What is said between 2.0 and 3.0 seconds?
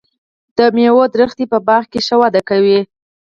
ښه وده کوي.